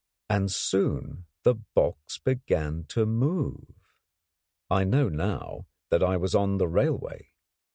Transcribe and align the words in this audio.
And 0.31 0.51
soon 0.51 1.27
the 1.43 1.53
box 1.53 2.17
began 2.17 2.85
to 2.85 3.05
move. 3.05 3.91
I 4.67 4.83
know 4.83 5.09
now 5.09 5.67
that 5.91 6.01
I 6.01 6.17
was 6.17 6.33
on 6.33 6.57
the 6.57 6.67
railway. 6.67 7.33